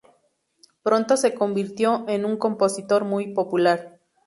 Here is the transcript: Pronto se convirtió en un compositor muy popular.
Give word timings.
Pronto 0.81 1.15
se 1.15 1.35
convirtió 1.35 2.05
en 2.09 2.25
un 2.25 2.37
compositor 2.39 3.03
muy 3.05 3.35
popular. 3.35 3.99